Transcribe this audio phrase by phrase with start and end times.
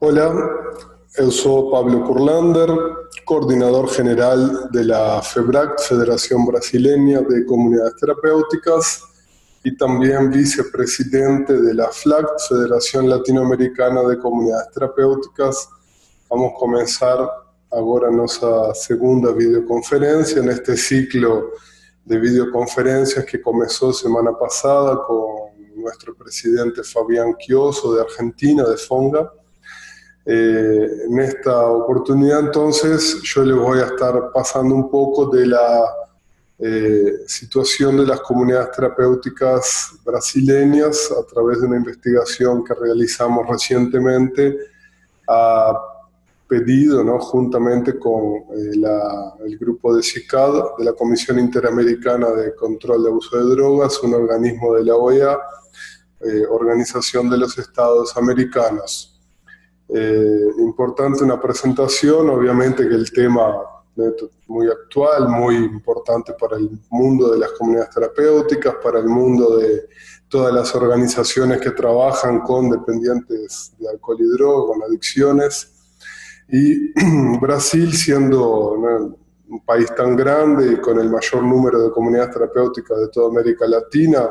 [0.00, 0.34] Hola,
[1.16, 2.68] eu sou Pablo Curlander,
[3.24, 9.02] coordinador general de la FEBRAC, Federación Brasileña de Comunidades Terapéuticas,
[9.62, 15.70] y también vicepresidente de la FLAC, Federación Latinoamericana de Comunidades Terapéuticas.
[16.28, 17.30] Vamos a comenzar
[17.70, 21.52] ahora nuestra segunda videoconferencia en este ciclo
[22.04, 29.32] de videoconferencias que comenzó semana pasada con nuestro presidente Fabián Chioso de Argentina, de FONGA.
[30.26, 35.84] Eh, en esta oportunidad entonces yo les voy a estar pasando un poco de la
[36.58, 44.56] eh, situación de las comunidades terapéuticas brasileñas a través de una investigación que realizamos recientemente
[45.28, 45.78] a
[46.48, 47.18] pedido, ¿no?
[47.18, 53.36] juntamente con eh, el grupo de CICAD, de la Comisión Interamericana de Control de Abuso
[53.36, 55.38] de Drogas, un organismo de la OEA,
[56.48, 59.13] Organización de los Estados Americanos.
[59.88, 63.54] Eh, importante una presentación, obviamente que el tema
[64.48, 69.88] muy actual, muy importante para el mundo de las comunidades terapéuticas, para el mundo de
[70.28, 75.70] todas las organizaciones que trabajan con dependientes de alcohol y droga, con adicciones.
[76.48, 76.92] Y
[77.40, 83.08] Brasil, siendo un país tan grande y con el mayor número de comunidades terapéuticas de
[83.08, 84.28] toda América Latina,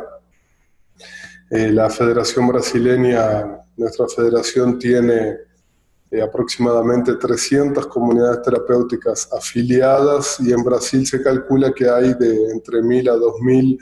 [1.50, 5.38] eh, la Federación Brasileña, nuestra federación tiene
[6.14, 12.82] eh, aproximadamente 300 comunidades terapéuticas afiliadas y en Brasil se calcula que hay de entre
[12.82, 13.80] 1.000 a 2.000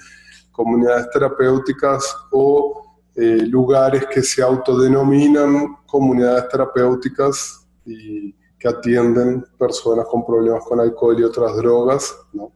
[0.50, 10.26] comunidades terapéuticas o eh, lugares que se autodenominan comunidades terapéuticas y que atienden personas con
[10.26, 12.16] problemas con alcohol y otras drogas.
[12.32, 12.54] ¿no?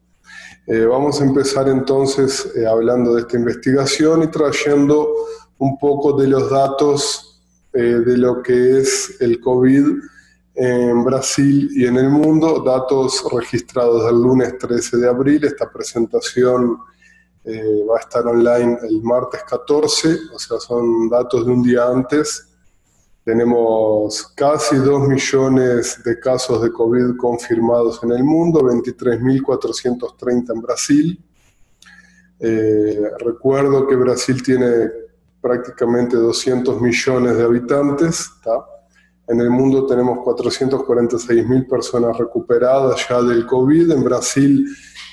[0.67, 5.10] Eh, vamos a empezar entonces eh, hablando de esta investigación y trayendo
[5.58, 7.34] un poco de los datos
[7.76, 9.86] eh, de lo que es el COVID
[10.56, 15.44] en Brasil y en el mundo, datos registrados del lunes 13 de abril.
[15.44, 16.77] Esta presentación
[17.48, 22.55] va a estar online el martes 14, o sea, son datos de un día antes
[23.26, 31.23] tenemos casi 2 millones de casos de COVID confirmados en el mundo, 23.430 en Brasil.
[32.39, 34.92] Eh, recuerdo que Brasil tiene
[35.45, 38.32] prácticamente 200 millones de habitantes.
[39.28, 43.92] En el mundo tenemos 446.000 personas recuperadas ya del COVID.
[43.92, 44.66] En Brasil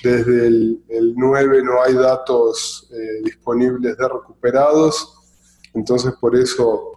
[0.02, 5.12] desde el, 9 no hay datos eh, disponibles de recuperados.
[5.74, 6.92] Entonces por eso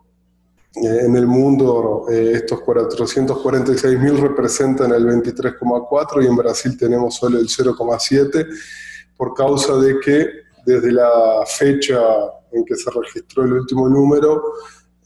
[0.75, 7.37] eh, en el mundo eh, estos 446.000 representan el 23,4 y en Brasil tenemos solo
[7.37, 8.47] el 0,7
[9.17, 10.25] por causa de que
[10.65, 11.99] desde la fecha
[12.55, 14.41] en que se registró el último número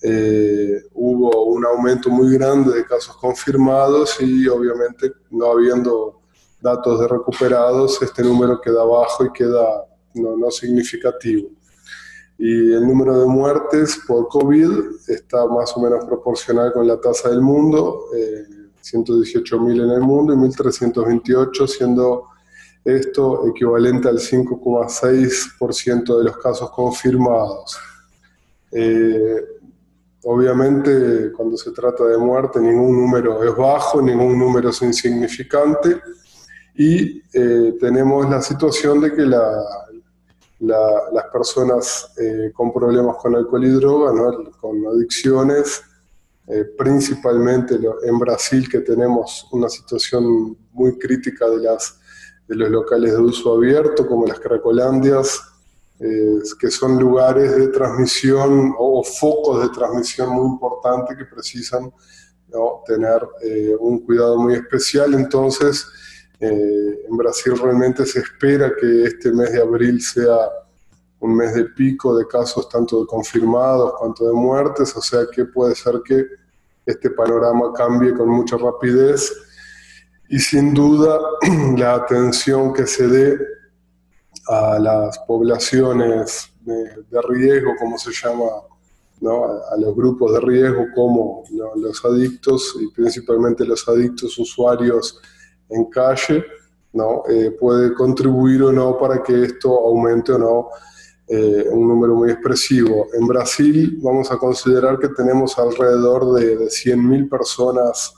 [0.02, 6.22] eh, hubo un aumento muy grande de casos confirmados y obviamente no habiendo
[6.62, 11.50] datos de recuperados este número queda bajo y queda no significativo.
[12.38, 14.70] Y el número de muertes por COVID
[15.08, 18.46] está más o menos proporcional con la tasa del mundo, eh,
[18.82, 22.24] 118.000 en el mundo y 1.328, siendo
[22.84, 27.78] esto equivalente al 5,6% de los casos confirmados.
[28.72, 29.44] Eh,
[30.24, 36.02] obviamente, cuando se trata de muerte, ningún número es bajo, ningún número es insignificante,
[36.76, 39.62] y eh, tenemos la situación de que la,
[40.60, 44.14] las personas eh, con problemas con alcohol y droga,
[44.60, 45.84] con adicciones,
[46.80, 51.99] principalmente en Brasil que tenemos una situación muy crítica de, las,
[52.50, 55.40] de los locales de uso abierto, como las Cracolandias,
[56.00, 61.94] eh, que son lugares de transmisión o, focos de transmisión muy importantes que precisan
[62.88, 63.22] tener
[63.80, 65.14] un cuidado muy especial.
[65.14, 65.86] Entonces,
[66.40, 70.50] eh, en Brasil realmente se espera que este mes de abril sea
[71.20, 75.44] un mes de pico de casos tanto de confirmados cuanto de muertes, o sea que
[75.46, 76.26] puede ser que
[76.86, 79.30] este panorama cambie con mucha rapidez
[80.30, 81.20] y sin duda
[81.78, 83.38] la atención que se dé
[84.48, 88.46] a las poblaciones de, riesgo, como se llama,
[89.72, 91.44] a, los grupos de riesgo como
[91.76, 95.20] los adictos y principalmente los adictos usuarios
[95.70, 96.46] en calle,
[96.94, 97.24] ¿no?
[97.30, 100.70] Eh, puede contribuir o no para que esto aumente o no
[101.28, 103.08] eh, un número muy expresivo.
[103.14, 108.16] En Brasil vamos a considerar que tenemos alrededor de, de 100.000 personas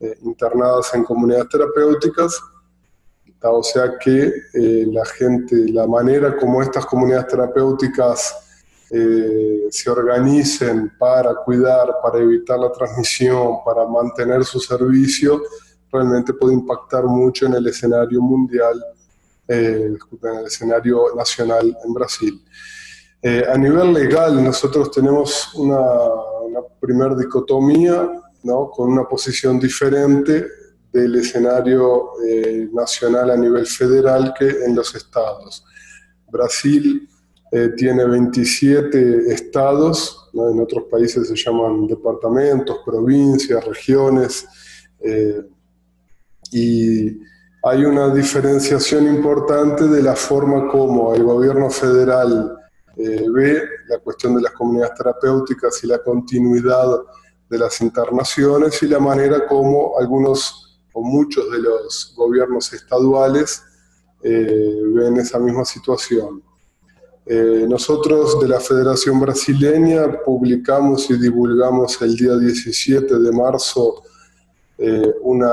[0.00, 2.40] eh, internadas en comunidades terapéuticas,
[3.48, 4.32] o sea que
[4.86, 8.34] la gente, la manera como estas comunidades terapéuticas
[8.88, 15.42] eh, se organicen para cuidar, para evitar la transmisión, para mantener su servicio,
[15.90, 18.80] realmente puede impactar mucho en el escenario mundial,
[19.48, 22.44] eh, en el escenario nacional en Brasil.
[23.22, 28.08] Eh, a nivel legal, nosotros tenemos una, una primer dicotomía,
[28.42, 28.70] ¿no?
[28.70, 30.46] con una posición diferente
[30.92, 32.12] del escenario
[32.72, 35.64] nacional a nivel federal que en los estados.
[36.30, 37.08] Brasil
[37.52, 44.46] eh, tiene 27 estados, en otros países se llaman departamentos, provincias, regiones,
[45.00, 45.42] eh,
[46.50, 47.18] y
[47.62, 52.56] hay una diferenciación importante de la forma como el gobierno federal
[52.96, 56.98] eh, ve la cuestión de las comunidades terapéuticas y la continuidad
[57.48, 63.62] de las internaciones y la manera como algunos o muchos de los gobiernos estaduales
[64.22, 66.42] ven esa misma situación.
[67.28, 74.04] Eh, nosotros de la Federación Brasileña publicamos y divulgamos el día 17 de marzo
[74.78, 75.52] eh, una,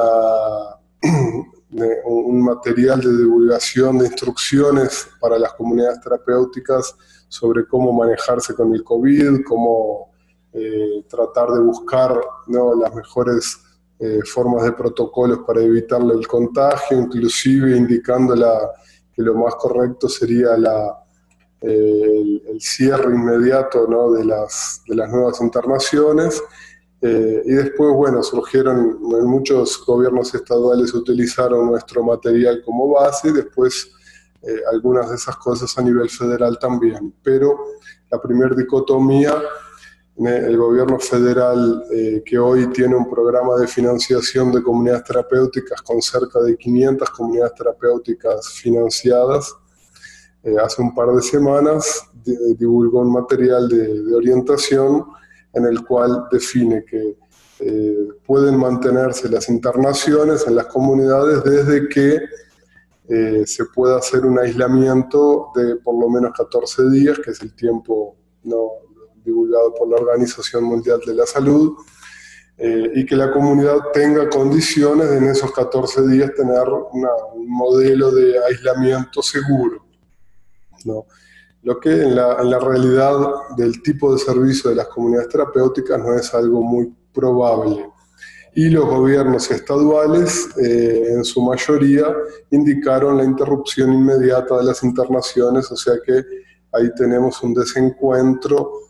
[2.06, 6.96] un material de divulgación de instrucciones para las comunidades terapéuticas
[7.28, 10.13] sobre cómo manejarse con el COVID, cómo
[10.54, 13.60] eh, tratar de buscar las mejores
[14.26, 18.36] formas de protocolos para evitarle el contagio, inclusive indicando
[19.14, 21.04] que lo más correcto sería la
[21.64, 24.12] el, cierre inmediato ¿no?
[24.12, 26.42] de, las, de las nuevas internaciones.
[27.02, 33.92] Eh, y después, bueno, surgieron, muchos gobiernos estaduales utilizaron nuestro material como base, y después
[34.42, 37.14] eh, algunas de esas cosas a nivel federal también.
[37.22, 37.58] Pero
[38.10, 39.36] la primera dicotomía,
[40.16, 46.02] el gobierno federal eh, que hoy tiene un programa de financiación de comunidades terapéuticas con
[46.02, 49.56] cerca de 500 comunidades terapéuticas financiadas,
[50.44, 52.10] eh, hace un par de semanas
[52.58, 55.06] divulgó un material de, orientación
[55.54, 57.18] en el cual define que
[57.60, 62.20] eh, pueden mantenerse las internaciones en las comunidades desde que
[63.08, 67.54] eh, se pueda hacer un aislamiento de por lo menos 14 días, que es el
[67.56, 68.70] tiempo no,
[69.24, 71.74] divulgado por la Organización Mundial de la Salud,
[72.56, 78.36] y que la comunidad tenga condiciones de en esos 14 días tener un modelo de
[78.46, 79.84] aislamiento seguro.
[80.86, 81.08] ¿no?
[81.64, 83.16] Lo que en la, en la, realidad
[83.58, 87.90] del tipo de servicio de las comunidades terapéuticas no es algo muy probable.
[88.56, 92.06] Y los gobiernos estaduales, eh, en su mayoría,
[92.52, 96.24] indicaron la interrupción inmediata de las internaciones, o sea que
[96.72, 98.83] ahí tenemos un desencuentro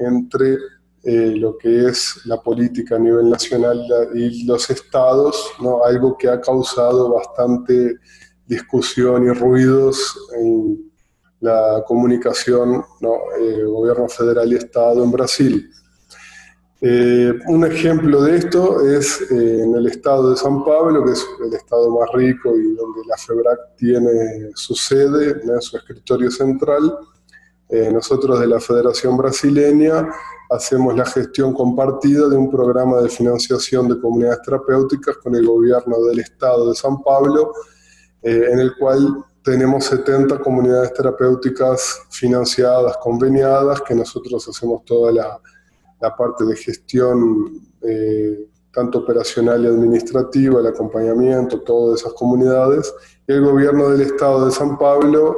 [0.00, 0.58] entre
[1.02, 3.82] eh, lo que es la política a nivel nacional
[4.14, 5.52] y los estados,
[5.84, 7.96] algo que ha causado bastante
[8.46, 10.90] discusión y ruidos en,
[11.40, 13.14] la comunicación, ¿no?
[13.40, 15.70] Eh, gobierno federal y Estado en Brasil.
[16.82, 21.54] Eh, un ejemplo de esto es en el estado de San Pablo, que es el
[21.54, 26.94] estado más rico y donde la FEBRAC tiene su sede, su escritorio central.
[27.92, 30.08] Nosotros de la Federación Brasileña
[30.50, 36.02] hacemos la gestión compartida de un programa de financiación de comunidades terapéuticas con el gobierno
[36.04, 37.52] del estado de San Pablo,
[38.22, 45.40] en el cual tenemos 70 comunidades terapéuticas financiadas, conveniadas, que nosotros hacemos toda la,
[46.16, 52.92] parte de gestión, eh, tanto operacional y administrativa, el acompañamiento, todas esas comunidades.
[53.26, 55.36] el gobierno del Estado de San Pablo,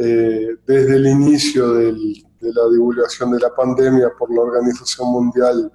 [0.00, 1.92] eh, desde el inicio de
[2.40, 5.70] la divulgación de la pandemia por la Organización Mundial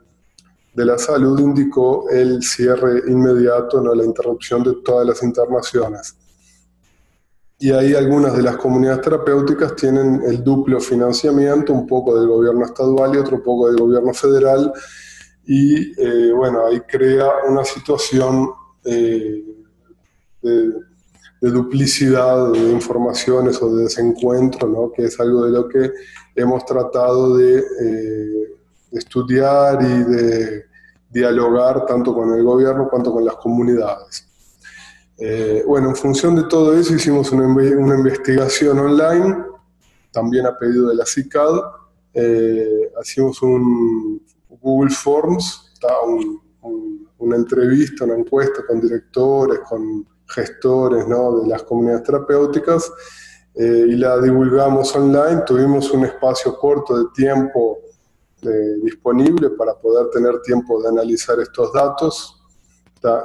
[0.74, 3.94] de la Salud, indicó el cierre inmediato, ¿no?
[3.94, 6.16] la interrupción de todas las internaciones
[7.58, 12.66] y ahí algunas de las comunidades terapéuticas tienen el duplo financiamiento, un poco del gobierno
[12.66, 14.74] estadual y otro poco del gobierno federal,
[15.46, 18.50] y eh, bueno, ahí crea una situación
[18.84, 19.44] eh,
[20.42, 20.74] de,
[21.52, 24.92] duplicidad de informaciones o de desencuentro, ¿no?
[24.92, 25.92] que es algo de lo que
[26.36, 28.56] hemos tratado de eh,
[28.92, 30.66] estudiar y de
[31.10, 34.28] dialogar tanto con el gobierno cuanto con las comunidades.
[35.18, 39.46] Eh, bueno, en función de todo eso hicimos una, investigación online,
[40.12, 41.60] también a pedido de la CICAD.
[42.14, 44.22] Eh, hicimos un
[44.62, 45.74] Google Forms,
[47.18, 52.92] una entrevista, una encuesta con directores, con gestores de las comunidades terapéuticas
[53.54, 55.44] eh, y la divulgamos online.
[55.46, 57.80] Tuvimos un espacio corto de tiempo
[58.84, 62.46] disponible para poder tener tiempo de analizar estos datos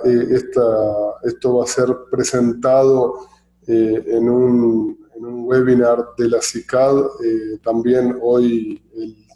[0.05, 0.63] eh, esta,
[1.23, 3.27] esto va a ser presentado
[3.67, 8.83] eh, en, un, un webinar de la CICAD, eh, también hoy,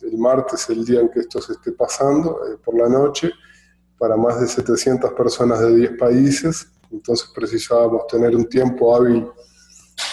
[0.03, 3.31] el, martes, el día en que esto se esté pasando, eh, por la noche,
[3.99, 6.67] para más de 700 personas de 10 países.
[6.95, 9.27] Entonces precisábamos tener un tiempo hábil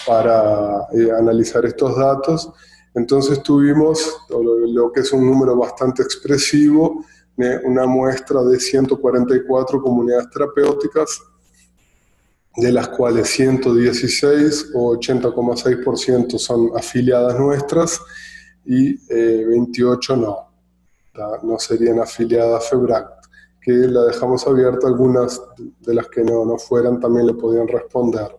[0.06, 0.86] para
[1.18, 2.50] analizar estos datos.
[2.94, 3.98] Entonces tuvimos
[4.28, 7.04] lo que es un número bastante expresivo,
[7.64, 11.22] una muestra de 144 comunidades terapéuticas
[12.56, 17.98] de las cuales 116 o 80,6% son afiliadas nuestras
[18.64, 18.94] y
[19.44, 20.52] 28 eh, no,
[21.42, 23.21] no serían afiliadas a FEBRACT,
[23.62, 25.40] que la dejamos abierta, algunas
[25.80, 28.36] de las que no, no fueran también le podían responder.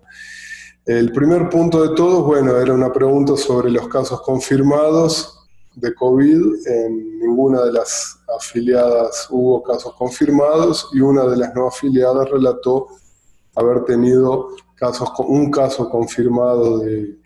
[0.86, 6.68] El primer punto de todo, bueno, era una pregunta sobre los casos confirmados de COVID.
[6.68, 12.88] En ninguna de las afiliadas hubo casos confirmados y una de las no afiliadas relató
[13.56, 17.18] haber tenido casos, un caso confirmado de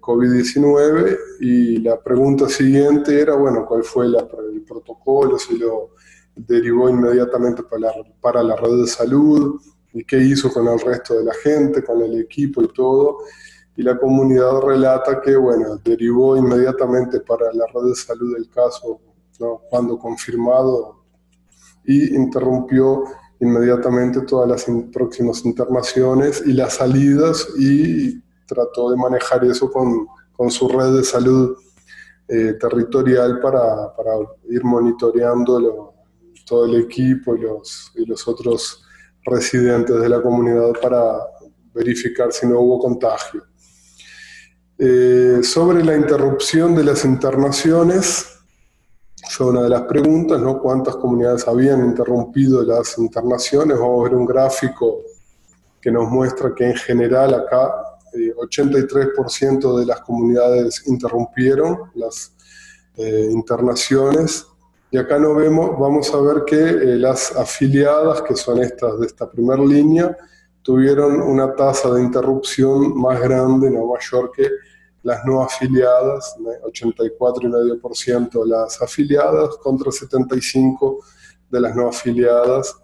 [0.00, 4.16] COVID-19 y la pregunta siguiente era, bueno, ¿cuál fue el
[4.66, 5.38] protocolo?
[5.40, 5.90] Si lo
[6.36, 7.90] derivó inmediatamente para
[8.20, 9.60] para la red de salud
[9.92, 13.18] y qué hizo con el resto de la gente, con el equipo y todo.
[13.76, 19.00] Y la comunidad relata que, bueno, derivó inmediatamente para la red de salud el caso
[19.70, 21.04] cuando confirmado
[21.84, 23.04] y interrumpió
[23.40, 30.50] inmediatamente todas las próximas internaciones y las salidas y trató de manejar eso con, con
[30.50, 31.56] su red de salud
[32.28, 34.12] eh, territorial para, para,
[34.48, 35.94] ir monitoreando
[36.46, 38.82] todo el equipo y los, otros
[39.22, 41.18] residentes de la comunidad para
[41.74, 43.42] verificar si no hubo contagio.
[44.78, 48.36] Eh, sobre la interrupción de las internaciones,
[49.28, 50.60] fue una de las preguntas, ¿no?
[50.60, 53.78] ¿Cuántas comunidades habían interrumpido las internaciones?
[53.78, 55.02] Vamos a ver un gráfico
[55.80, 57.72] que nos muestra que en general acá
[58.14, 62.32] 83% eh, de las comunidades interrumpieron las
[62.96, 64.46] eh, internaciones.
[64.96, 69.04] Y acá no vemos, vamos a ver que eh, las afiliadas, que son estas de
[69.04, 70.16] esta primera línea,
[70.62, 74.48] tuvieron una tasa de interrupción más grande, no mayor que
[75.02, 76.34] las no afiliadas,
[76.64, 80.96] 84,5% las afiliadas contra 75%
[81.50, 82.74] de las no afiliadas.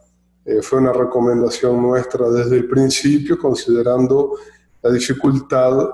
[0.45, 4.35] Eh, fue una recomendación nuestra desde el principio, considerando
[4.83, 5.89] la dificultad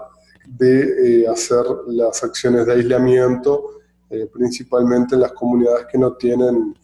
[0.48, 3.77] de eh, hacer las acciones de aislamiento,
[4.10, 6.74] eh, principalmente en las comunidades que no tienen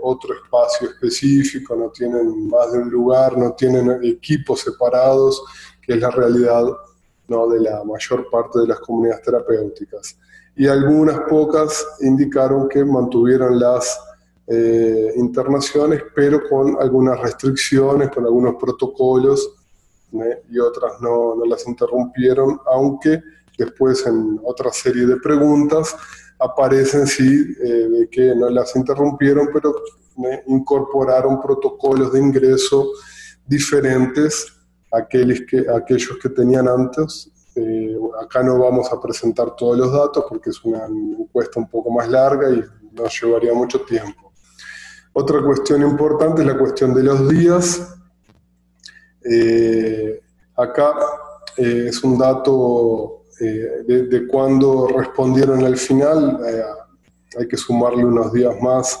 [0.00, 5.42] otro espacio específico, no tienen más de un lugar, no tienen equipos separados,
[5.84, 6.66] que es la realidad
[7.50, 10.18] de la mayor parte de las comunidades terapéuticas.
[10.54, 13.98] Y algunas pocas indicaron que mantuvieron las
[14.46, 19.54] eh, internaciones, pero con algunas restricciones, con algunos protocolos,
[20.12, 20.42] ¿eh?
[20.50, 23.22] y otras no, no, las interrumpieron, aunque
[23.56, 25.96] después en otra serie de preguntas
[26.42, 29.74] aparecen sí eh, de que no las interrumpieron, pero
[30.46, 32.90] incorporaron protocolos de ingreso
[33.46, 34.52] diferentes
[34.92, 37.30] aquellos que, aquellos que tenían antes.
[37.54, 41.90] Eh, acá no vamos a presentar todos los datos porque es una encuesta un poco
[41.90, 44.32] más larga y nos llevaría mucho tiempo.
[45.12, 47.94] Otra cuestión importante es la cuestión de los días.
[49.24, 50.20] Eh,
[50.56, 50.94] acá
[51.56, 56.38] eh, es un dato de, de cuándo respondieron al final.
[57.38, 59.00] hay que sumarle unos días más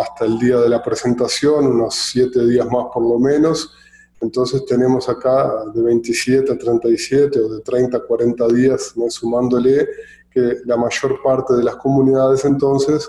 [0.00, 3.72] hasta el día de la presentación, unos siete días más por lo menos.
[4.20, 9.86] Entonces tenemos acá de 27 a 37 o de 30 a 40 días, sumándole
[10.30, 13.08] que la mayor parte de las comunidades entonces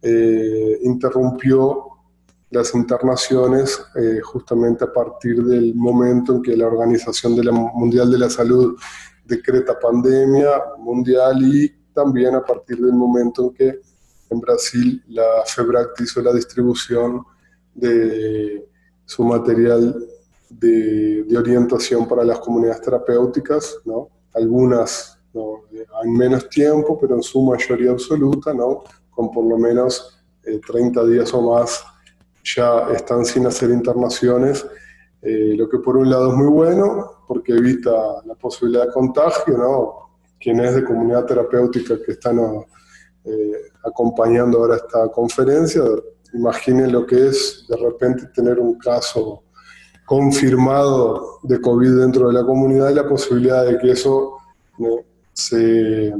[0.00, 1.93] eh, interrumpió
[2.54, 8.18] las internaciones eh, justamente a partir del momento en que la Organización de Mundial de
[8.18, 8.76] la Salud
[9.24, 13.80] decreta pandemia mundial y también a partir del momento en que
[14.30, 17.24] en Brasil la FEBRAC hizo la distribución
[17.74, 18.68] de
[19.04, 20.06] su material
[20.48, 24.08] de, orientación para las comunidades terapéuticas, ¿no?
[24.34, 25.62] Algunas ¿no?
[26.04, 28.84] en menos tiempo, pero en su mayoría absoluta, ¿no?
[29.10, 31.84] Con por lo menos 30 eh, días o más
[32.44, 34.66] ya están sin hacer internaciones,
[35.22, 37.90] eh, lo que por un lado es muy bueno, porque evita
[38.26, 39.94] la posibilidad de contagio, ¿no?
[40.38, 42.38] Quienes de comunidad terapéutica que están
[43.24, 45.82] eh, acompañando ahora esta conferencia,
[46.34, 49.44] imaginen lo que es de repente tener un caso
[50.04, 54.36] confirmado de COVID dentro de la comunidad y la posibilidad de que eso
[55.32, 56.12] se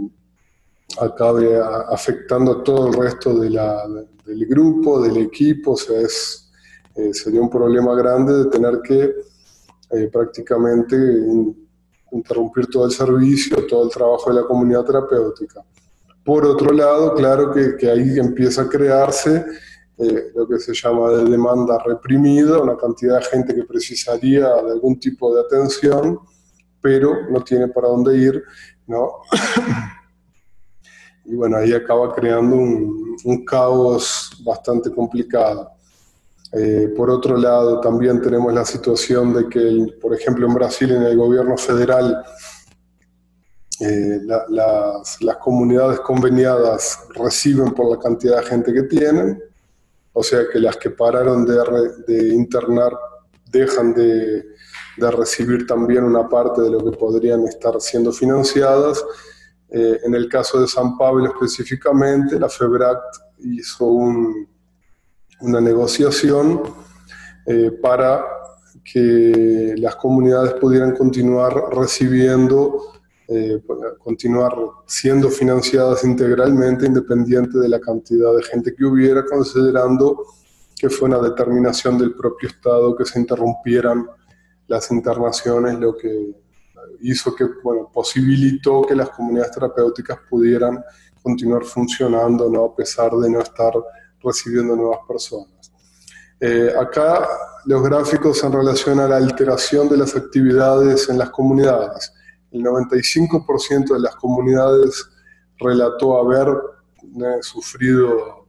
[1.01, 1.61] acabe
[1.91, 3.87] afectando a todo el resto de la,
[4.25, 5.73] del grupo, del equipo.
[5.73, 6.51] O sea, es,
[6.97, 9.15] eh, sería un problema grande de tener que
[9.91, 10.97] eh, prácticamente
[12.13, 15.63] interrumpir todo el servicio, todo el trabajo de la comunidad terapéutica.
[16.25, 19.45] Por otro lado, claro que, ahí empieza a crearse
[19.99, 24.73] eh, lo que se llama de demanda reprimida, una cantidad de gente que precisaría de
[24.73, 26.19] algún tipo de atención,
[26.81, 28.43] pero no tiene para dónde ir,
[28.87, 29.11] ¿no?
[31.25, 35.71] y bueno, ahí acaba creando un, caos bastante complicado.
[36.53, 41.03] Eh, por otro lado, también tenemos la situación de que, por ejemplo, en Brasil, en
[41.03, 42.25] el gobierno federal,
[43.81, 49.43] eh, las, comunidades conveniadas reciben por la cantidad de gente que tienen,
[50.13, 51.57] o sea que las que pararon de,
[52.07, 52.93] de internar
[53.51, 54.45] dejan de,
[54.97, 59.05] de, recibir también una parte de lo que podrían estar siendo financiadas.
[59.77, 64.47] Eh, en el caso de San Pablo específicamente, la FEBRACT hizo un,
[65.41, 66.63] una negociación
[67.45, 68.25] eh, para
[68.85, 72.93] que las comunidades pudieran continuar recibiendo,
[73.27, 73.61] eh,
[73.99, 74.55] continuar
[74.87, 80.25] siendo financiadas integralmente, independiente de la cantidad de gente que hubiera, considerando
[80.77, 84.07] que fue una determinación del propio Estado que se interrumpieran
[84.69, 86.44] las internaciones, lo que
[87.01, 90.83] hizo que, bueno, posibilitó que las comunidades terapéuticas pudieran
[91.23, 92.67] continuar funcionando, ¿no?
[92.67, 93.73] a pesar de no estar
[94.23, 95.73] recibiendo nuevas personas.
[96.41, 97.27] Eh, acá
[97.65, 102.13] los gráficos en relación a la alteración de las actividades en las comunidades.
[102.51, 105.09] El 95% de las comunidades
[105.59, 108.47] relató haber eh, sufrido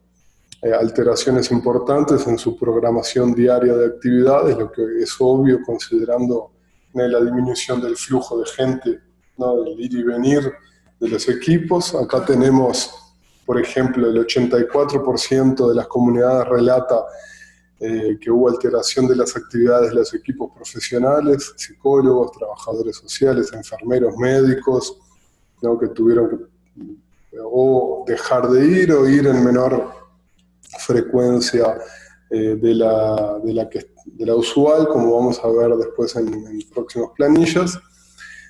[0.61, 6.51] eh, alteraciones importantes en su programación diaria de actividades, lo que es obvio considerando
[6.95, 8.99] la disminución del flujo de gente,
[9.37, 9.61] ¿no?
[9.61, 10.51] del ir y venir
[10.99, 11.93] de los equipos.
[11.93, 13.05] Acá tenemos
[13.45, 17.05] por ejemplo, el 84% de las comunidades relata
[17.79, 24.17] eh, que hubo alteración de las actividades de los equipos profesionales, psicólogos, trabajadores sociales, enfermeros,
[24.17, 24.97] médicos,
[25.79, 26.45] que tuvieron que
[27.43, 29.91] o dejar de ir o ir en menor
[30.79, 31.75] frecuencia
[32.35, 37.79] eh, de, la, de, la usual, como vamos a ver después en, en próximas planillas.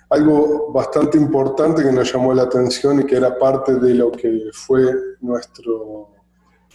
[0.10, 4.50] Algo bastante importante que nos llamó la atención y que era parte de lo que
[4.54, 6.10] fue nuestro,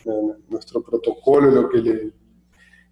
[0.04, 1.92] eh, nuestro protocolo, lo que le,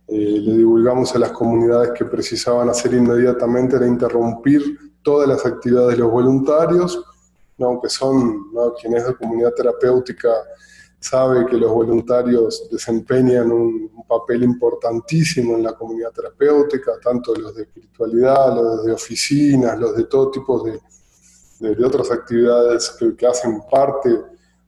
[0.08, 4.62] eh, le divulgamos a las comunidades que precisaban hacer inmediatamente era interrumpir
[5.00, 7.04] todas las actividades de los voluntarios,
[7.60, 8.74] aunque son ¿no?
[8.74, 10.28] quienes de comunidad terapéutica
[11.00, 17.64] sabe que los voluntarios desempeñan un, papel importantísimo en la comunidad terapéutica, tanto los de
[17.64, 20.80] espiritualidad, los de oficinas, los de todo tipo de,
[21.60, 24.18] de, otras actividades que, hacen parte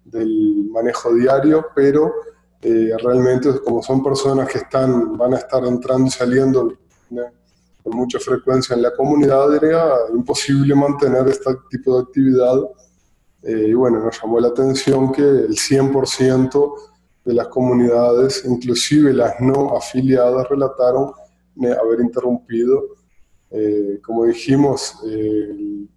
[0.04, 2.12] del manejo diario, pero
[2.60, 6.74] eh, realmente como son personas que están, van a estar entrando y saliendo
[7.82, 12.56] con mucha frecuencia en la comunidad, era imposible mantener este tipo de actividad
[13.42, 16.74] eh, y bueno, nos llamó la atención que el 100%
[17.24, 21.12] de las comunidades, inclusive las no afiliadas, relataron
[21.68, 22.96] haber interrumpido.
[23.50, 25.88] Eh, como dijimos, el,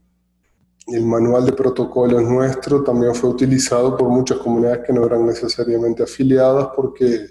[1.05, 6.69] manual de protocolos nuestro también fue utilizado por muchas comunidades que no eran necesariamente afiliadas
[6.75, 7.27] porque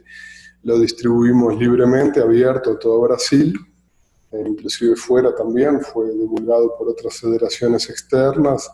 [0.62, 3.54] lo distribuimos libremente, abierto a todo Brasil,
[4.30, 8.70] eh, inclusive fuera también, fue divulgado por otras federaciones externas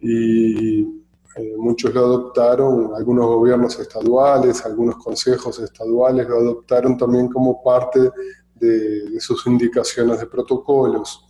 [0.00, 1.00] y
[1.36, 8.10] eh, muchos lo adoptaron, algunos gobiernos estaduales, algunos consejos estaduales lo adoptaron también como parte
[8.54, 11.26] de, sus indicaciones de protocolos.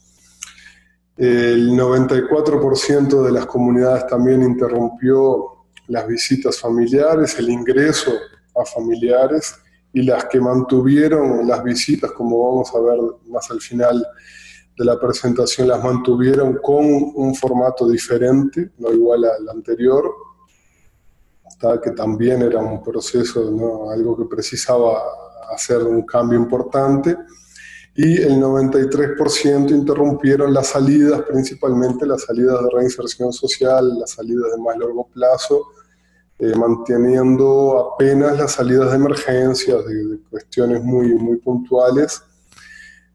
[1.16, 8.12] El 94% de las comunidades también interrumpió las visitas familiares, el ingreso
[8.56, 9.54] a familiares
[9.92, 14.02] y las que mantuvieron las visitas, como vamos a ver más al final,
[14.80, 16.82] de la presentación las mantuvieron con
[17.14, 20.10] un formato diferente, no igual al anterior,
[21.82, 23.90] que también era un proceso, ¿no?
[23.90, 25.02] algo que precisaba
[25.54, 27.14] hacer un cambio importante,
[27.94, 34.62] y el 93% interrumpieron las salidas, principalmente las salidas de reinserción social, las salidas de
[34.62, 35.66] más largo plazo,
[36.38, 42.22] eh, manteniendo apenas las salidas de emergencia, de, cuestiones muy, muy puntuales.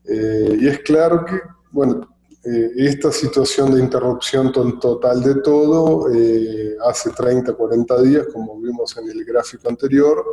[0.08, 1.40] Eh, y es claro que
[1.72, 2.08] bueno,
[2.46, 8.96] eh, esta situación de interrupción total de todo eh, hace 30, 40 días, como vimos
[8.98, 10.24] en el gráfico anterior,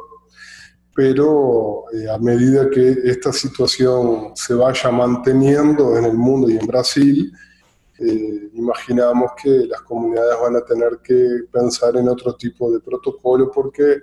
[0.94, 6.66] pero eh, a medida que esta situación se vaya manteniendo en el mundo y en
[6.66, 7.32] Brasil,
[8.54, 14.00] imaginamos que las comunidades van a tener que pensar en otro tipo de protocolo porque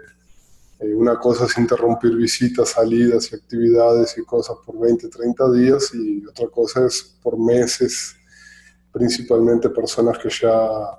[0.80, 5.94] eh, una cosa es interrumpir visitas, salidas y actividades y cosas por 20, 30 días
[5.94, 8.16] y otra cosa es por meses
[8.92, 10.98] principalmente personas que ya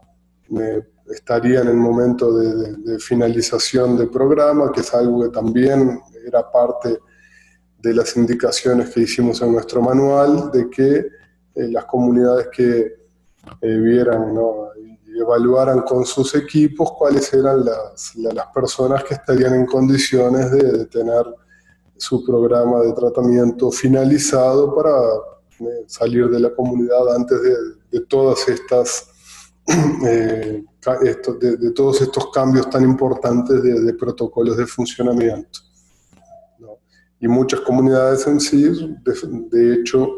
[1.11, 6.99] estarían en el momento de, finalización del programa, que es algo que también era parte
[7.79, 10.97] de las indicaciones que hicimos en nuestro manual, de que
[11.55, 13.01] eh, las comunidades que
[13.61, 14.35] eh, vieran
[15.20, 21.24] evaluaran con sus equipos cuáles eran las, las personas que estarían en condiciones de, tener
[21.96, 24.90] su programa de tratamiento finalizado para
[25.61, 29.09] eh, salir de la comunidad antes de, todas estas
[30.06, 30.64] eh,
[31.40, 35.61] de, todos estos cambios tan importantes de, protocolos de funcionamiento.
[37.22, 38.64] Y muchas comunidades en sí,
[39.50, 40.09] de, hecho,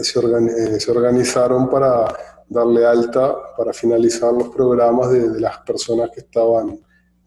[0.00, 6.20] se, eh, se, organizaron para darle alta, para finalizar los programas de, las personas que
[6.20, 6.78] estaban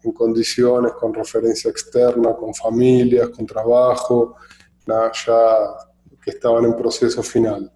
[0.02, 4.36] en condiciones, con referencia externa, con familias, con trabajo,
[4.86, 5.10] ya
[6.22, 7.70] que estaban en proceso final.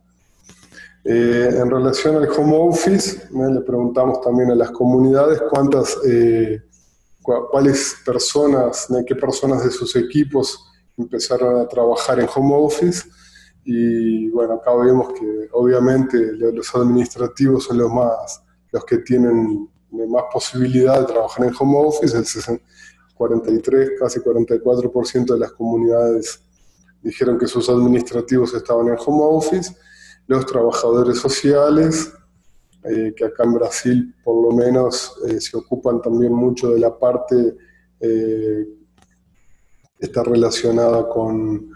[1.05, 6.63] Eh, en relación al home office, le preguntamos también a las comunidades cuántas, eh,
[7.21, 10.65] cuáles personas, qué personas de sus equipos
[10.97, 13.09] empezaron a trabajar en home office.
[13.65, 20.25] Y bueno, acá vemos que obviamente los administrativos son los más, los que tienen más
[20.33, 22.61] posibilidad de trabajar en home office, el
[23.15, 26.43] 43, casi 44% de las comunidades
[27.03, 29.75] dijeron que sus administrativos estaban en home office.
[30.27, 32.13] Los trabajadores sociales,
[32.85, 36.97] eh, que acá en Brasil por lo menos eh, se ocupan también mucho de la
[36.99, 37.57] parte
[38.01, 38.67] eh,
[40.01, 41.72] está relacionada con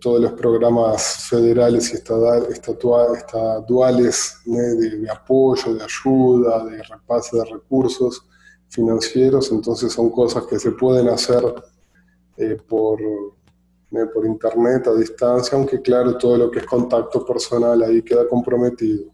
[0.00, 2.50] todos los programas federales y estatuales
[4.44, 8.26] de, de, apoyo, de ayuda, de repase de recursos
[8.68, 11.42] financieros, entonces son cosas que se pueden hacer
[12.68, 13.00] por
[14.14, 19.04] por internet a distancia, aunque claro, todo lo que es contacto personal ahí queda comprometido.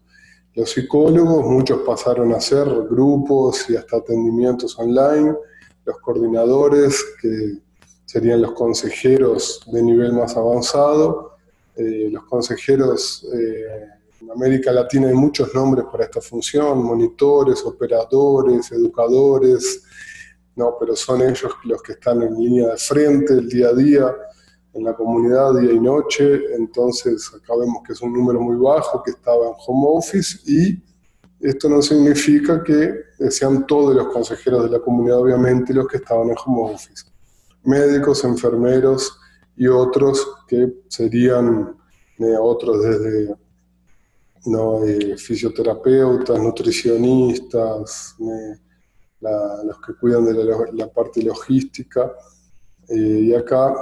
[0.55, 5.35] Los psicólogos, muchos pasaron a hacer grupos y hasta atendimientos online,
[5.85, 7.61] los coordinadores, que
[8.09, 11.35] serían los consejeros de nivel más avanzado,
[11.75, 13.85] eh, los consejeros eh,
[14.21, 19.83] en América Latina hay muchos nombres para esta función, monitores, operadores, educadores,
[20.55, 24.15] no, pero son ellos los que están en línea de frente el día a día
[24.73, 29.03] en la comunidad día y noche, entonces acá vemos que es un número muy bajo
[29.03, 30.81] que estaba en home office y
[31.41, 32.91] esto no significa que
[33.29, 37.08] sean todos los consejeros de la comunidad, obviamente, los que estaban en home office.
[37.63, 39.19] Médicos, enfermeros
[39.55, 41.75] y otros que serían
[42.17, 43.35] eh, otros desde
[44.45, 48.59] no, eh, fisioterapeutas, nutricionistas, eh,
[49.21, 50.33] los que cuidan de
[50.73, 52.11] la, parte logística.
[52.89, 53.73] y acá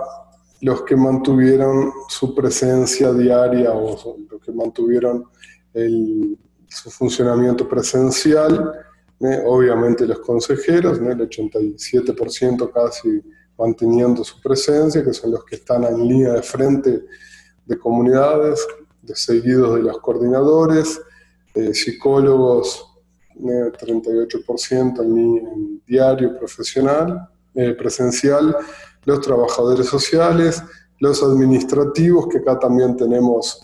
[0.62, 5.26] los que mantuvieron su presencia diaria o los que mantuvieron
[6.68, 8.74] su funcionamiento presencial,
[9.46, 13.22] obviamente los consejeros, el 87% casi
[13.58, 17.06] manteniendo su presencia, que son los que están en línea de frente
[17.65, 18.65] de comunidades,
[19.02, 21.02] de seguidos de los coordinadores,
[21.54, 22.86] eh, psicólogos,
[23.39, 28.56] 38% en, diario profesional, eh, presencial,
[29.06, 30.62] los trabajadores sociales,
[31.00, 33.62] los administrativos, que acá también tenemos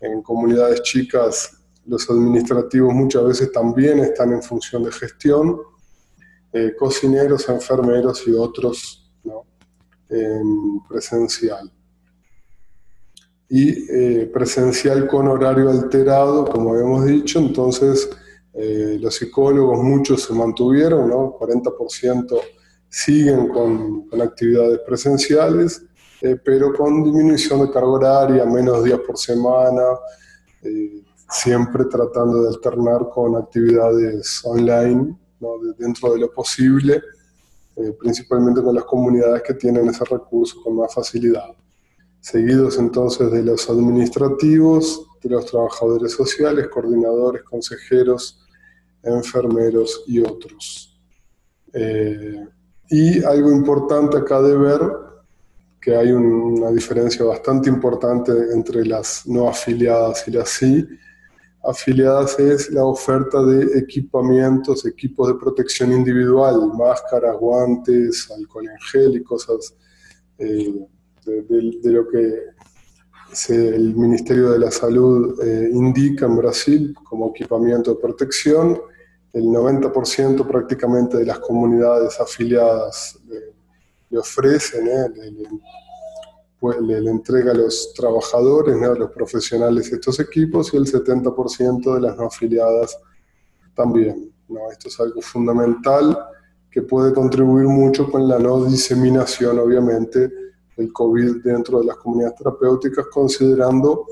[0.00, 1.52] en comunidades chicas,
[1.86, 5.60] los administrativos muchas veces también están en función de gestión,
[6.52, 9.05] eh, cocineros, enfermeros y otros en
[10.88, 11.70] presencial.
[13.48, 18.08] Y eh, presencial con horario alterado, como habíamos dicho, entonces
[18.52, 21.36] eh, los psicólogos muchos se mantuvieron, ¿no?
[21.38, 22.40] 40%
[22.88, 25.82] siguen con, actividades presenciales,
[26.22, 29.82] eh, pero con disminución de carga horaria, menos días por semana,
[31.30, 35.16] siempre tratando de alternar con actividades online
[35.78, 37.00] dentro de lo posible,
[37.76, 41.54] eh, principalmente con las comunidades que tienen ese recurso con más facilidad.
[42.20, 48.44] Seguidos entonces de los administrativos, de los trabajadores sociales, coordinadores, consejeros,
[49.02, 50.98] enfermeros y otros.
[52.88, 54.80] Y algo importante acá de ver,
[55.80, 60.84] que hay una diferencia bastante importante entre las no afiliadas y las sí.
[61.66, 69.16] Afiliadas es la oferta de equipamientos, equipos de protección individual, máscaras, guantes, alcohol en gel
[69.16, 69.74] y cosas
[70.38, 70.74] eh,
[71.24, 72.56] de, lo que
[73.48, 78.80] el Ministerio de la Salud eh, indica en Brasil como equipamiento de protección
[79.32, 83.18] el 90% prácticamente de las comunidades afiliadas
[84.08, 85.08] le, ofrecen, ¿eh?
[85.14, 85.48] le,
[86.72, 92.26] entrega a los trabajadores, a los profesionales estos equipos y el 70% de las no
[92.26, 92.98] afiliadas
[93.74, 94.32] también.
[94.48, 94.70] ¿no?
[94.70, 96.18] Esto es algo fundamental
[96.70, 100.30] que puede contribuir mucho con la no diseminación, obviamente,
[100.76, 104.04] del COVID dentro de las comunidades terapéuticas, considerando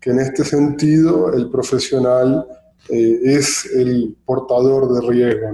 [0.00, 2.46] que en este sentido el profesional
[2.88, 5.48] eh, es el portador de riesgo,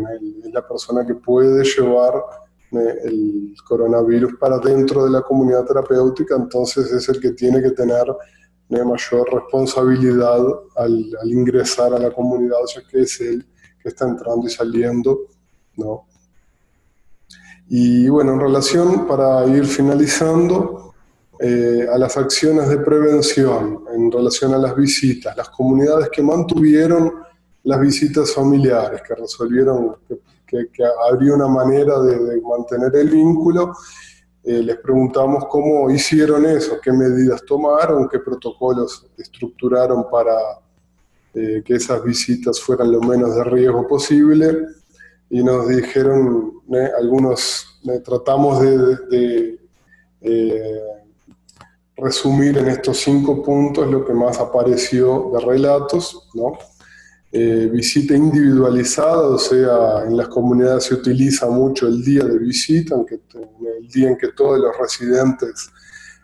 [0.45, 2.15] es la persona que puede llevar
[2.77, 8.05] el coronavirus para dentro de la comunidad terapéutica, entonces es el que tiene que tener
[8.69, 10.45] mayor responsabilidad
[10.77, 13.47] al, al, ingresar a la comunidad, ya que es él
[13.81, 15.21] que está entrando y saliendo,
[15.77, 16.07] ¿no?
[17.69, 20.85] Y bueno, en relación, para ir finalizando,
[21.41, 27.24] eh, a las acciones de prevención en relación a las visitas, las comunidades que mantuvieron
[27.65, 29.97] las visitas familiares, que resolvieron
[30.47, 30.69] que,
[31.11, 33.73] habría una manera de, mantener el vínculo,
[34.45, 40.37] eh, les preguntamos cómo hicieron eso, qué medidas tomaron, qué protocolos estructuraron para
[41.33, 44.67] eh, que esas visitas fueran lo menos de riesgo posible
[45.31, 46.61] y nos dijeron
[46.99, 49.59] algunos, tratamos de,
[51.97, 56.59] resumir en estos cinco puntos lo que más apareció de relatos, ¿no?
[57.37, 62.95] Eh, visita individualizada, o sea, en las comunidades se utiliza mucho el día de visita,
[62.95, 65.69] aunque el día en que todos los residentes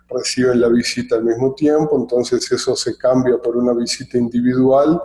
[0.09, 5.03] reciben la visita al mismo tiempo, entonces eso se cambia por una visita individual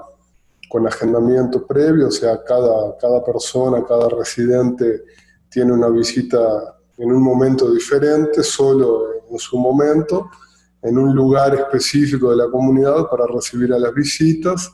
[0.70, 5.06] con agendamiento previo, o sea, cada, cada persona, cada residente
[5.50, 10.30] tiene una visita en un momento diferente, solo en su momento,
[10.84, 14.72] en un lugar específico de la comunidad para recibir a las visitas,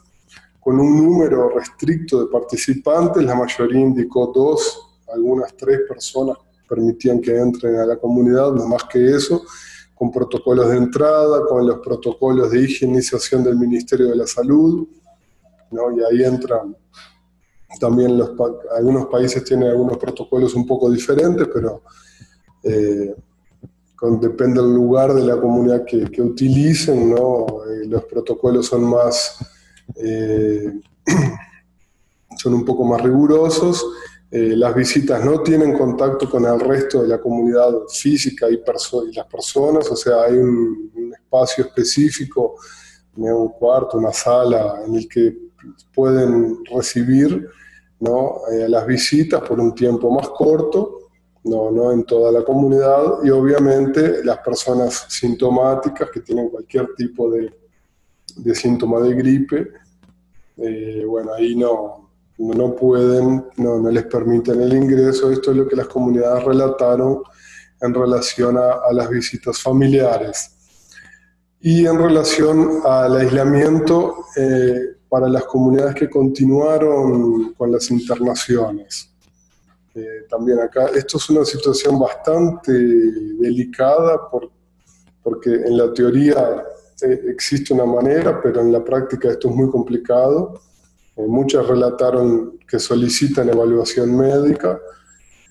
[0.61, 6.37] con un número restricto de participantes, la mayoría indicó dos, algunas tres personas
[6.69, 9.43] permitían que entren a la comunidad, no más que eso,
[9.93, 14.87] con protocolos de entrada, con los protocolos de higienización del Ministerio de la Salud,
[15.71, 15.91] ¿no?
[15.97, 16.75] y ahí entran
[17.79, 18.31] también los,
[18.75, 21.81] algunos países tienen algunos protocolos un poco diferentes, pero
[22.63, 23.15] eh,
[24.19, 27.45] depende del lugar de la comunidad que, utilicen, ¿no?
[27.69, 29.37] Eh, los protocolos son más,
[29.95, 30.79] eh,
[32.37, 33.85] son un poco más rigurosos.
[34.29, 39.13] Eh, las visitas no tienen contacto con el resto de la comunidad física y, y
[39.13, 42.55] las personas, o sea, hay un, espacio específico,
[43.15, 45.37] un cuarto, una sala en el que
[45.93, 47.47] pueden recibir
[48.01, 48.41] ¿no?
[48.67, 51.01] las visitas por un tiempo más corto
[51.43, 57.31] no, no en toda la comunidad y obviamente las personas sintomáticas que tienen cualquier tipo
[57.31, 57.51] de,
[58.35, 59.71] de síntoma de gripe,
[60.57, 65.31] eh, bueno, ahí no, no pueden, no, no, les permiten el ingreso.
[65.31, 67.21] Esto es lo que las comunidades relataron
[67.81, 70.51] en relación a, las visitas familiares.
[71.59, 79.09] Y en relación al aislamiento eh, para las comunidades que continuaron con las internaciones.
[79.93, 80.87] Eh, también acá.
[80.95, 84.49] Esto es una situación bastante delicada por,
[85.21, 86.63] porque en la teoría
[87.03, 90.61] eh, existe una manera, pero en la práctica esto es muy complicado.
[91.15, 94.79] Eh, muchas relataron que solicitan evaluación médica,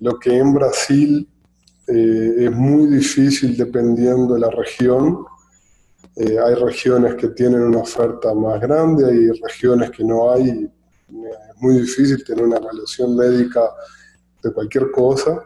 [0.01, 1.29] lo que en Brasil
[1.87, 5.25] es muy difícil dependiendo de la región.
[6.17, 10.71] hay regiones que tienen una oferta más grande, hay regiones que no hay.
[11.09, 13.63] Es muy difícil tener una evaluación médica
[14.41, 15.43] de cualquier cosa.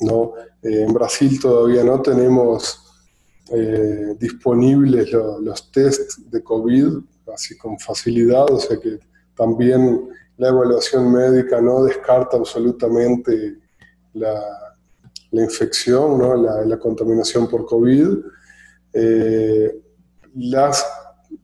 [0.00, 0.32] ¿no?
[0.62, 2.89] Eh, en Brasil todavía no tenemos
[3.50, 6.98] eh, disponibles los test de COVID
[7.32, 8.98] así con facilidad, o sea que
[9.34, 13.58] también la evaluación médica no descarta absolutamente
[14.14, 14.40] la,
[15.30, 16.34] la infección, ¿no?
[16.36, 18.18] la, contaminación por COVID.
[18.92, 19.80] Eh,
[20.34, 20.86] las,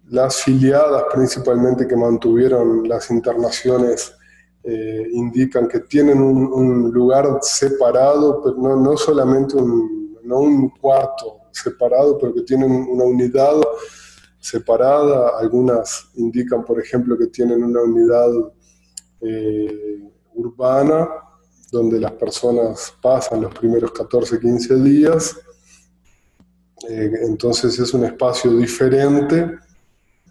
[0.08, 4.12] las filiadas principalmente que mantuvieron las internaciones
[4.64, 11.35] eh, indican que tienen un, lugar separado, pero no, no solamente un, no un cuarto
[11.56, 13.54] separado, pero que tienen una unidad
[14.38, 15.38] separada.
[15.38, 18.30] Algunas indican, por ejemplo, que tienen una unidad
[19.20, 20.00] eh,
[20.34, 21.08] urbana
[21.70, 25.36] donde las personas pasan los primeros 14, 15 días.
[26.88, 29.58] Eh, entonces es un espacio diferente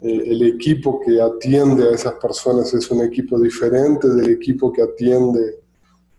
[0.02, 4.82] eh, el equipo que atiende a esas personas es un equipo diferente del equipo que
[4.82, 5.62] atiende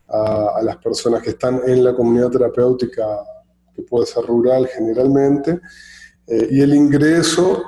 [0.09, 3.05] a, las personas que están en la comunidad terapéutica,
[3.77, 5.61] que puede ser rural generalmente,
[6.27, 7.63] eh, y el ingreso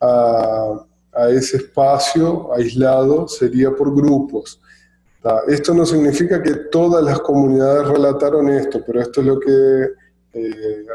[0.00, 0.86] a,
[1.28, 4.60] ese espacio aislado sería por grupos.
[5.48, 9.88] Esto no significa que todas las comunidades relataron esto, pero esto es lo que
[10.32, 10.86] eh,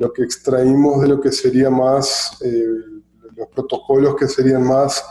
[0.00, 2.66] lo que extraímos de lo que sería más, eh,
[3.36, 5.04] los protocolos que serían más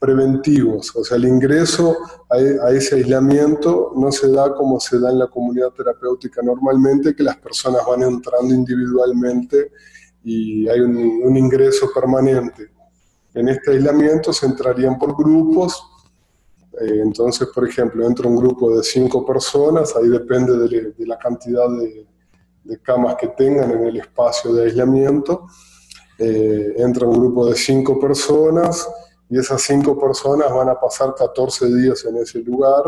[0.00, 0.96] preventivos.
[0.96, 1.96] O sea, el ingreso
[2.28, 2.36] a,
[2.66, 7.22] a, ese aislamiento no se da como se da en la comunidad terapéutica normalmente, que
[7.22, 9.70] las personas van entrando individualmente
[10.24, 12.70] y hay un, ingreso permanente.
[13.34, 15.82] En este aislamiento se entrarían por grupos,
[16.80, 21.68] eh, entonces, por ejemplo, entra un grupo de cinco personas, ahí depende de, la cantidad
[21.68, 22.06] de,
[22.64, 25.46] de, camas que tengan en el espacio de aislamiento.
[26.18, 28.86] Eh, entra un grupo de cinco personas
[29.30, 32.82] y esas cinco personas van a pasar 14 días en ese lugar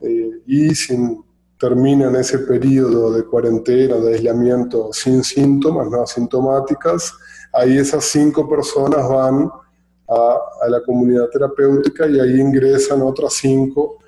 [0.00, 1.24] eh, y sin,
[1.60, 7.12] terminan ese periodo de cuarentena, de aislamiento sin síntomas, no asintomáticas,
[7.52, 9.50] ahí esas cinco personas van
[10.08, 13.98] a, la comunidad terapéutica y ahí ingresan otras cinco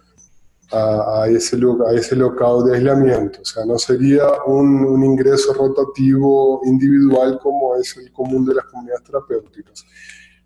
[0.72, 3.42] a, ese, a ese local de aislamiento.
[3.42, 9.04] O sea, no sería un, ingreso rotativo individual como es el común de las comunidades
[9.04, 9.84] terapéuticas.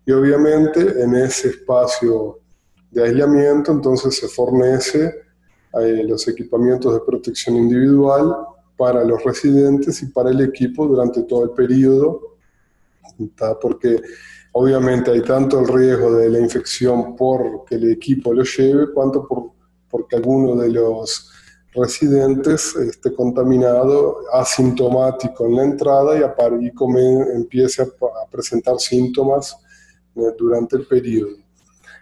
[0.07, 2.39] Y obviamente en ese espacio
[2.89, 5.13] de aislamiento entonces se fornece
[5.79, 8.35] eh, los equipamientos de protección individual
[8.75, 12.37] para los residentes y para el equipo durante todo el periodo,
[13.61, 14.01] porque
[14.59, 19.27] Obviamente hay tanto el riesgo de la infección por que el equipo lo lleve, cuanto
[19.27, 19.51] por
[19.87, 21.31] porque alguno de los
[21.75, 26.71] residentes esté contaminado, asintomático en la entrada y, y
[27.35, 27.87] empiece a,
[28.31, 29.57] presentar síntomas
[30.37, 31.37] durante el periodo.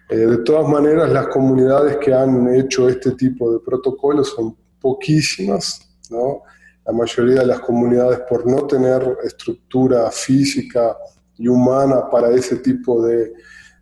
[0.10, 5.82] Eh, de todas maneras, las comunidades que han hecho este tipo de protocolos son poquísimas,
[6.10, 6.43] ¿no?
[6.86, 10.95] La mayoría de las comunidades, por no tener estructura física
[11.38, 13.34] y humana para ese tipo de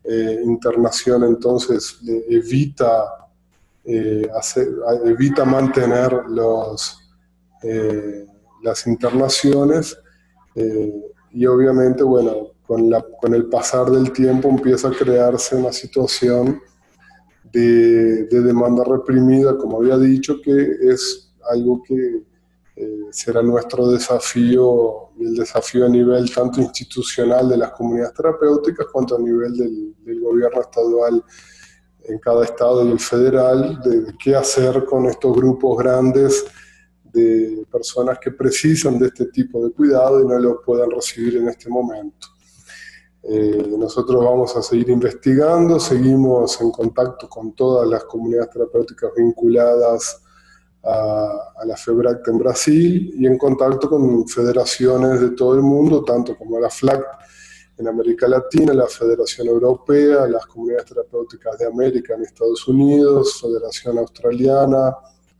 [0.06, 3.30] eh, internación, entonces evita,
[3.86, 4.28] eh,
[5.06, 6.98] evita mantener los,
[7.62, 8.26] eh,
[8.63, 9.98] las internaciones
[11.32, 16.62] y obviamente, bueno, con, la, con, el pasar del tiempo empieza a crearse una situación
[17.52, 22.23] de, de demanda reprimida, como había dicho, que es algo que
[22.76, 29.15] eh, será nuestro desafío, el desafío a nivel tanto institucional de las comunidades terapéuticas cuanto
[29.15, 31.23] a nivel del, del gobierno estadual
[32.06, 36.45] en cada estado y el federal, de, qué hacer con estos grupos grandes
[37.04, 41.49] de personas que precisan de este tipo de cuidado y no lo puedan recibir en
[41.49, 42.28] este momento.
[43.25, 50.21] Eh, nosotros vamos a seguir investigando, seguimos en contacto con todas las comunidades terapéuticas vinculadas
[50.83, 56.36] a, la FEBRAC en Brasil y en contacto con federaciones de todo el mundo, tanto
[56.38, 57.05] como la FLAC
[57.77, 63.97] en América Latina, la Federación Europea, las comunidades terapéuticas de América en Estados Unidos, Federación
[63.99, 64.93] Australiana,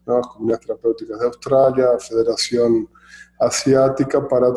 [0.06, 2.90] comunidades terapéuticas de Australia, Federación
[3.40, 4.54] Asiática, para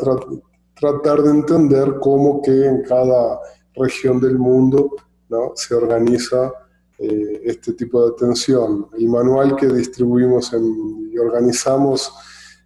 [0.79, 3.39] tratar de entender cómo que en cada
[3.75, 4.91] región del mundo
[5.29, 5.51] ¿no?
[5.55, 6.51] se organiza
[6.97, 8.87] eh, este tipo de atención.
[8.97, 12.11] El manual que distribuimos y organizamos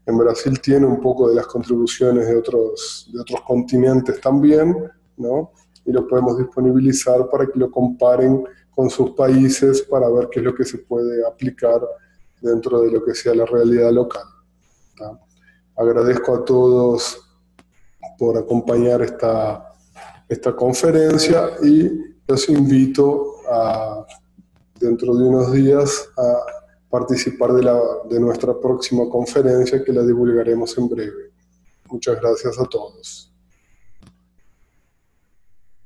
[0.05, 4.75] en Brasil tiene un poco de las contribuciones de otros, de otros continentes también,
[5.17, 5.51] ¿no?
[5.85, 10.45] y lo podemos disponibilizar para que lo comparen con sus países para ver qué es
[10.45, 11.81] lo que se puede aplicar
[12.41, 14.23] dentro de lo que sea la realidad local.
[15.75, 17.30] Agradezco a todos
[18.21, 19.73] por acompañar esta,
[20.29, 21.89] esta conferencia y
[22.27, 24.05] los invito a
[24.79, 26.37] dentro de unos días a
[26.87, 31.31] participar de, la, de nuestra próxima conferencia que la divulgaremos en breve.
[31.89, 33.30] Muchas gracias a todos.